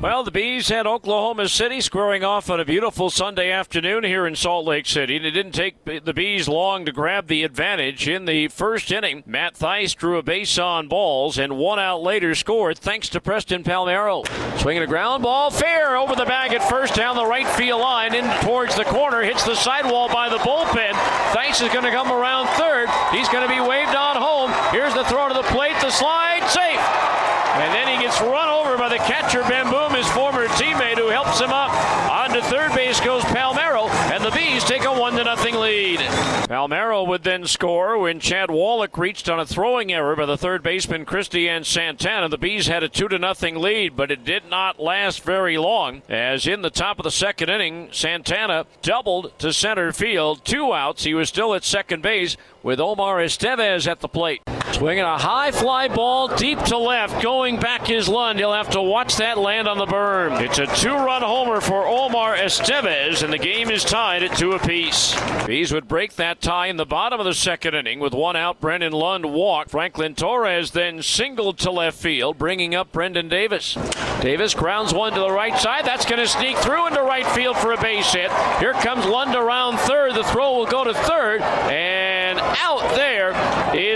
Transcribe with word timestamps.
Well, 0.00 0.24
the 0.24 0.30
Bees 0.30 0.70
had 0.70 0.86
Oklahoma 0.86 1.46
City 1.46 1.82
squaring 1.82 2.24
off 2.24 2.48
on 2.48 2.58
a 2.58 2.64
beautiful 2.64 3.10
Sunday 3.10 3.50
afternoon 3.50 4.02
here 4.02 4.26
in 4.26 4.34
Salt 4.34 4.64
Lake 4.64 4.86
City. 4.86 5.16
And 5.16 5.26
it 5.26 5.32
didn't 5.32 5.52
take 5.52 5.84
the 5.84 6.14
Bees 6.14 6.48
long 6.48 6.86
to 6.86 6.92
grab 6.92 7.26
the 7.26 7.42
advantage. 7.42 8.08
In 8.08 8.24
the 8.24 8.48
first 8.48 8.90
inning, 8.90 9.22
Matt 9.26 9.56
Thaiss 9.56 9.94
drew 9.94 10.16
a 10.16 10.22
base 10.22 10.56
on 10.56 10.88
balls 10.88 11.36
and 11.36 11.58
one 11.58 11.78
out 11.78 12.00
later 12.00 12.34
scored 12.34 12.78
thanks 12.78 13.10
to 13.10 13.20
Preston 13.20 13.62
Palmeiro. 13.62 14.26
Swinging 14.58 14.82
a 14.82 14.86
ground 14.86 15.22
ball, 15.22 15.50
fair 15.50 15.98
over 15.98 16.16
the 16.16 16.24
bag 16.24 16.54
at 16.54 16.66
first 16.66 16.94
down 16.94 17.14
the 17.14 17.26
right 17.26 17.46
field 17.48 17.82
line 17.82 18.14
in 18.14 18.24
towards 18.42 18.74
the 18.76 18.84
corner, 18.84 19.22
hits 19.22 19.44
the 19.44 19.54
sidewall 19.54 20.08
by 20.08 20.30
the 20.30 20.38
bullpen. 20.38 20.92
Thaiss 21.34 21.62
is 21.62 21.70
going 21.74 21.84
to 21.84 21.90
come 21.90 22.10
around 22.10 22.46
third. 22.56 22.88
He's 23.12 23.28
going 23.28 23.46
to 23.46 23.54
be 23.54 23.60
waved 23.60 23.94
on 23.94 24.16
home. 24.16 24.50
Here's 24.72 24.94
the 24.94 25.04
throw 25.04 25.28
to 25.28 25.34
the 25.34 25.42
plate, 25.42 25.76
the 25.82 25.90
slide, 25.90 26.48
safe. 26.48 27.19
And 27.52 27.74
then 27.74 27.88
he 27.88 28.02
gets 28.02 28.20
run 28.20 28.48
over 28.48 28.78
by 28.78 28.88
the 28.88 28.98
catcher, 28.98 29.42
Bamboom, 29.42 29.96
his 29.96 30.08
former 30.12 30.46
teammate, 30.48 30.98
who 30.98 31.08
helps 31.08 31.40
him 31.40 31.50
up. 31.50 31.70
On 32.10 32.30
to 32.30 32.42
third 32.42 32.72
base 32.74 33.00
goes 33.00 33.22
Palmeiro, 33.24 33.88
and 34.12 34.24
the 34.24 34.30
Bees 34.30 34.62
take 34.64 34.84
a 34.84 34.92
one 34.92 35.14
to 35.14 35.24
nothing 35.24 35.56
lead. 35.56 35.98
Palmeiro 36.48 37.06
would 37.06 37.24
then 37.24 37.46
score 37.46 37.98
when 37.98 38.20
Chad 38.20 38.50
Wallach 38.50 38.96
reached 38.96 39.28
on 39.28 39.40
a 39.40 39.46
throwing 39.46 39.92
error 39.92 40.14
by 40.14 40.26
the 40.26 40.38
third 40.38 40.62
baseman 40.62 41.04
Cristian 41.04 41.64
Santana. 41.64 42.28
The 42.28 42.38
Bees 42.38 42.68
had 42.68 42.84
a 42.84 42.88
two 42.88 43.08
to 43.08 43.18
nothing 43.18 43.56
lead, 43.56 43.96
but 43.96 44.10
it 44.10 44.24
did 44.24 44.48
not 44.48 44.78
last 44.78 45.22
very 45.22 45.58
long. 45.58 46.02
As 46.08 46.46
in 46.46 46.62
the 46.62 46.70
top 46.70 46.98
of 46.98 47.04
the 47.04 47.10
second 47.10 47.50
inning, 47.50 47.88
Santana 47.90 48.66
doubled 48.80 49.36
to 49.40 49.52
center 49.52 49.92
field, 49.92 50.44
two 50.44 50.72
outs. 50.72 51.04
He 51.04 51.14
was 51.14 51.28
still 51.28 51.54
at 51.54 51.64
second 51.64 52.02
base 52.02 52.36
with 52.62 52.78
Omar 52.78 53.18
Estevez 53.18 53.88
at 53.88 54.00
the 54.00 54.08
plate. 54.08 54.42
Swinging 54.72 55.04
a 55.04 55.18
high 55.18 55.50
fly 55.50 55.88
ball 55.88 56.28
deep 56.36 56.58
to 56.64 56.78
left. 56.78 57.22
Going 57.22 57.60
back 57.60 57.90
is 57.90 58.08
Lund. 58.08 58.38
He'll 58.38 58.52
have 58.52 58.70
to 58.70 58.80
watch 58.80 59.16
that 59.16 59.36
land 59.36 59.68
on 59.68 59.78
the 59.78 59.86
berm. 59.86 60.40
It's 60.40 60.58
a 60.58 60.66
two 60.66 60.94
run 60.94 61.22
homer 61.22 61.60
for 61.60 61.86
Omar 61.86 62.34
Estevez, 62.36 63.22
and 63.22 63.32
the 63.32 63.38
game 63.38 63.70
is 63.70 63.84
tied 63.84 64.22
at 64.22 64.36
two 64.38 64.52
apiece. 64.52 65.14
Bees 65.46 65.72
would 65.72 65.88
break 65.88 66.14
that 66.14 66.40
tie 66.40 66.68
in 66.68 66.76
the 66.76 66.86
bottom 66.86 67.20
of 67.20 67.26
the 67.26 67.34
second 67.34 67.74
inning 67.74 68.00
with 68.00 68.14
one 68.14 68.36
out. 68.36 68.60
Brendan 68.60 68.92
Lund 68.92 69.26
walked. 69.26 69.70
Franklin 69.70 70.14
Torres 70.14 70.70
then 70.70 71.02
singled 71.02 71.58
to 71.58 71.70
left 71.70 71.98
field, 71.98 72.38
bringing 72.38 72.74
up 72.74 72.92
Brendon 72.92 73.28
Davis. 73.28 73.76
Davis 74.20 74.54
grounds 74.54 74.94
one 74.94 75.12
to 75.12 75.20
the 75.20 75.30
right 75.30 75.58
side. 75.58 75.84
That's 75.84 76.04
going 76.06 76.20
to 76.20 76.28
sneak 76.28 76.56
through 76.58 76.86
into 76.86 77.02
right 77.02 77.26
field 77.26 77.56
for 77.56 77.72
a 77.72 77.80
base 77.80 78.12
hit. 78.12 78.30
Here 78.58 78.74
comes 78.74 79.04
Lund 79.04 79.34
around 79.34 79.78
third. 79.78 80.14
The 80.14 80.24
throw 80.24 80.56
will 80.56 80.66
go 80.66 80.84
to 80.84 80.94
third, 80.94 81.40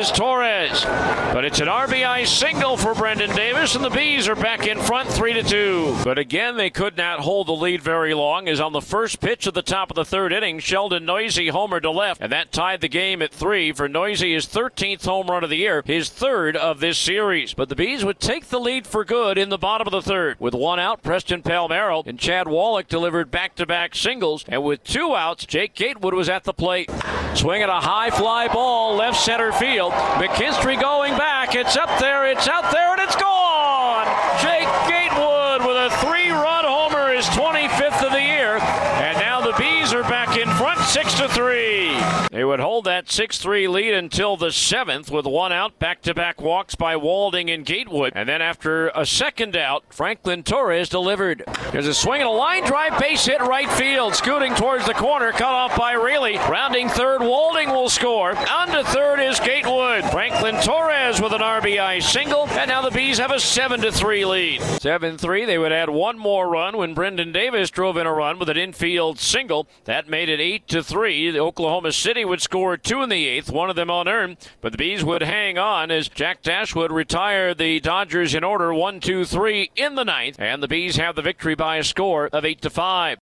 is 0.05 0.12
Torres. 0.12 0.84
But 1.33 1.44
it's 1.44 1.60
an 1.60 1.69
RBI 1.69 2.27
single 2.27 2.77
for 2.77 2.94
Brendon 2.94 3.34
Davis, 3.34 3.74
and 3.74 3.83
the 3.84 3.91
Bees 3.91 4.28
are 4.28 4.34
back 4.34 4.66
in 4.66 4.78
front, 4.78 5.08
three 5.08 5.33
to 5.33 5.42
two. 5.42 5.97
But 6.05 6.19
again, 6.19 6.56
they 6.56 6.69
could 6.69 6.97
not 6.97 7.20
hold 7.20 7.47
the 7.47 7.52
lead 7.52 7.80
very 7.80 8.12
long. 8.12 8.47
As 8.47 8.60
on 8.60 8.72
the 8.72 8.82
first 8.82 9.20
pitch 9.20 9.47
of 9.47 9.55
the 9.55 9.62
top 9.62 9.91
of 9.91 9.94
the 9.94 10.05
third 10.05 10.32
inning, 10.32 10.58
Sheldon 10.58 11.06
Neuse 11.06 11.38
homered 11.38 11.82
to 11.82 11.91
left, 11.91 12.20
and 12.20 12.30
that 12.32 12.52
tied 12.52 12.82
the 12.82 12.88
game 12.88 13.22
at 13.22 13.32
three 13.32 13.72
for 13.72 13.88
Neuse 13.88 14.20
his 14.20 14.47
13th 14.47 15.06
home 15.06 15.28
run 15.28 15.42
of 15.42 15.50
the 15.50 15.56
year, 15.56 15.82
his 15.86 16.10
third 16.10 16.56
of 16.56 16.80
this 16.80 16.98
series. 16.98 17.55
But 17.55 17.70
the 17.70 17.77
Bees 17.77 18.05
would 18.05 18.20
take 18.20 18.48
the 18.48 18.60
lead 18.60 18.86
for 18.86 19.05
good 19.05 19.38
in 19.38 19.48
the 19.48 19.58
bottom 19.58 19.86
of 19.86 19.92
the 19.92 20.02
third. 20.02 20.36
With 20.38 20.55
one 20.55 20.80
out, 20.80 21.02
Preston 21.02 21.42
Palmeiro 21.42 22.06
and 22.06 22.19
Chad 22.19 22.47
Wallach 22.47 22.88
delivered 22.88 23.30
back-to-back 23.30 23.94
singles, 23.94 24.44
and 24.48 24.62
with 24.62 24.84
two 24.84 25.14
outs, 25.14 25.47
Jake 25.47 25.75
Gatewood 25.75 26.14
was 26.14 26.28
at 26.28 26.44
the 26.44 26.52
plate. 26.52 26.91
Swinging 27.34 27.69
a 27.69 27.80
high 27.80 28.10
fly 28.10 28.48
ball 28.48 28.97
left 28.97 29.20
center 29.20 29.50
field. 29.52 29.94
McKinstry 30.19 30.81
going 30.81 31.17
back. 31.17 31.55
It's 31.55 31.77
up 31.77 31.98
there, 32.00 32.27
it's 32.27 32.48
out 32.48 32.70
there, 32.73 32.92
and 32.92 33.00
it's! 33.00 33.23
3. 41.85 42.29
They 42.31 42.45
would 42.45 42.61
hold 42.61 42.85
that 42.87 43.11
6 43.11 43.39
3 43.39 43.69
lead 43.69 43.95
until 43.95 44.37
the 44.37 44.50
seventh 44.50 45.11
with 45.11 45.27
one 45.27 45.53
out, 45.53 45.78
back 45.78 46.03
to 46.03 46.15
back 46.15 46.41
walks 46.41 46.75
by 46.75 46.97
Walding 46.97 47.50
and 47.50 47.65
Gatewood. 47.65 48.12
And 48.17 48.28
then 48.28 48.43
after 48.43 48.89
a 48.89 49.06
second 49.06 49.56
out, 49.56 49.84
Franklin 49.91 50.43
Torres 50.43 50.89
delivered. 50.89 51.44
There's 51.73 51.87
a 51.87 51.94
swing 51.94 52.23
and 52.23 52.28
a 52.28 52.33
line 52.33 52.65
drive, 52.65 52.99
base 52.99 53.27
hit 53.27 53.41
right 53.41 53.71
field, 53.71 54.15
scooting 54.15 54.55
towards 54.55 54.87
the 54.87 54.94
corner, 54.94 55.33
cut 55.33 55.43
off 55.44 55.77
by 55.77 55.93
Raley. 55.93 56.37
Rounding 56.37 56.89
third, 56.89 57.21
Walding 57.21 57.71
will 57.71 57.89
score. 57.89 58.37
On 58.37 58.69
to 58.69 58.84
third 58.84 59.21
is 59.21 59.39
Gatewood. 59.41 60.05
Franklin 60.11 60.56
Torres 60.62 61.21
with 61.21 61.33
an 61.33 61.41
RBI 61.41 62.03
single, 62.03 62.49
and 62.49 62.69
now 62.69 62.83
the 62.83 62.91
Bees 62.91 63.19
have 63.19 63.31
a 63.31 63.41
7 63.41 63.81
3 63.81 64.25
lead. 64.25 64.61
7 64.61 65.19
3, 65.19 65.44
they 65.44 65.59
would 65.59 65.73
add 65.73 65.91
one 65.91 66.19
more 66.19 66.49
run 66.49 66.77
when 66.77 66.94
Brendon 66.94 67.33
Davis 67.33 67.71
drove 67.71 67.97
in 67.97 68.06
a 68.06 68.12
run 68.12 68.39
with 68.39 68.49
an 68.49 68.56
infield 68.56 69.19
single. 69.19 69.69
That 69.84 70.09
made 70.09 70.28
it 70.28 70.41
8 70.41 70.83
3. 70.83 71.31
The 71.31 71.39
Oklahoma 71.41 71.74
City 71.93 72.25
would 72.25 72.41
score 72.41 72.77
two 72.77 73.03
in 73.03 73.09
the 73.09 73.27
eighth, 73.27 73.51
one 73.51 73.71
of 73.71 73.77
them 73.77 73.91
unearned, 73.91 74.37
but 74.61 74.73
the 74.73 74.79
Bees 74.79 75.05
would 75.05 75.23
hang 75.23 75.59
on 75.59 75.91
as 75.91 76.09
Jack 76.09 76.43
Dashwood 76.43 76.93
retired 76.93 77.59
the 77.59 77.81
Dodgers 77.81 78.35
in 78.35 78.45
order 78.45 78.73
one, 78.73 79.01
two, 79.01 79.25
three 79.25 79.71
in 79.77 79.95
the 79.95 80.05
ninth, 80.05 80.37
and 80.39 80.62
the 80.62 80.69
Bees 80.69 80.97
have 80.97 81.17
the 81.17 81.23
victory 81.23 81.55
by 81.55 81.77
a 81.77 81.85
score 81.85 82.29
of 82.33 82.45
8 82.45 82.62
to 82.62 82.71
5. 82.71 83.12